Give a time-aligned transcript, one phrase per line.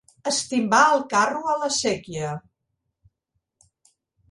[0.29, 2.33] Estimbà el carro a la séquia.